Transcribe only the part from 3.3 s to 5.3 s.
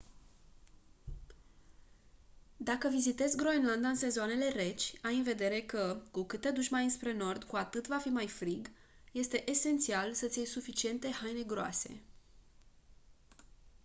groenlanda în sezoanele reci ai în